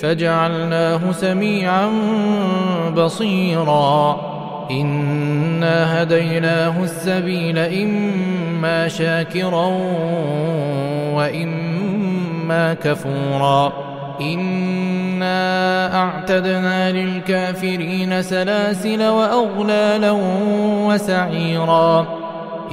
[0.00, 1.90] فجعلناه سميعا
[2.96, 4.16] بصيرا.
[4.70, 9.66] انا هديناه السبيل اما شاكرا
[11.14, 13.72] واما كفورا.
[14.20, 20.10] انا اعتدنا للكافرين سلاسل واغلالا
[20.88, 22.23] وسعيرا.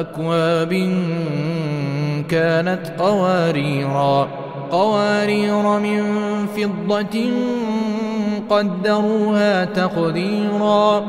[0.00, 0.72] وأكواب
[2.28, 4.28] كانت قواريرا
[4.70, 6.02] قوارير من
[6.46, 7.30] فضة
[8.50, 11.04] قدروها تقديرا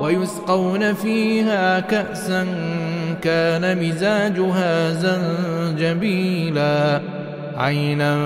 [0.00, 2.46] ويسقون فيها كأسا
[3.22, 7.00] كان مزاجها زنجبيلا.
[7.56, 8.16] عينا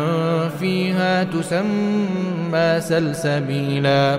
[0.61, 4.19] فيها تسمى سلسبيلا.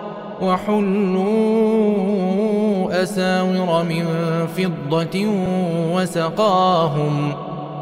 [0.41, 1.31] وحلوا
[3.03, 4.05] أساور من
[4.57, 5.25] فضة
[5.93, 7.33] وسقاهم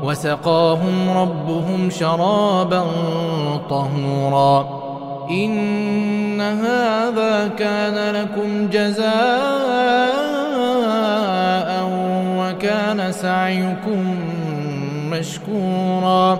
[0.04, 2.86] وسقاهم ربهم شرابا
[3.70, 4.80] طهورا
[5.32, 9.10] إن هذا كان لكم جزاء
[12.38, 14.16] وكان سعيكم
[15.12, 16.40] مشكورا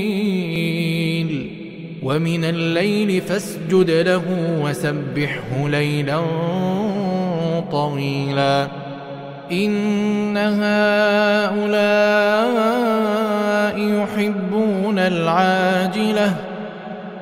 [2.11, 4.21] ومن الليل فاسجد له
[4.61, 6.21] وسبحه ليلا
[7.71, 8.67] طويلا.
[9.51, 10.71] إن هؤلاء
[13.79, 16.35] يحبون العاجلة.